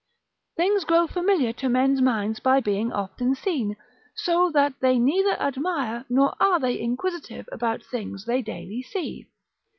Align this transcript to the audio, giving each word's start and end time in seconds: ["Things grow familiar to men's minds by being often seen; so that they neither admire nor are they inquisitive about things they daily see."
["Things 0.57 0.83
grow 0.83 1.05
familiar 1.05 1.53
to 1.53 1.69
men's 1.69 2.01
minds 2.01 2.39
by 2.39 2.59
being 2.59 2.91
often 2.91 3.35
seen; 3.35 3.75
so 4.15 4.49
that 4.49 4.73
they 4.79 4.97
neither 4.97 5.39
admire 5.39 6.05
nor 6.09 6.33
are 6.41 6.59
they 6.59 6.79
inquisitive 6.79 7.47
about 7.51 7.83
things 7.83 8.25
they 8.25 8.41
daily 8.41 8.81
see." 8.81 9.27